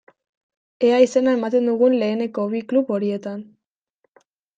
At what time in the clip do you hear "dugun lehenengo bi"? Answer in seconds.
1.71-2.61